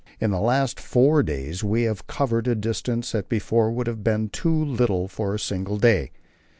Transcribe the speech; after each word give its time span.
In 0.19 0.31
the 0.31 0.41
last 0.41 0.79
four 0.79 1.21
days 1.21 1.63
we 1.63 1.83
have 1.83 2.07
covered 2.07 2.47
a 2.47 2.55
distance 2.55 3.11
that 3.11 3.29
before 3.29 3.71
would 3.71 3.85
have 3.85 4.03
been 4.03 4.29
too 4.29 4.51
little 4.65 5.07
for 5.07 5.35
a 5.35 5.39
single 5.39 5.77
day. 5.77 6.09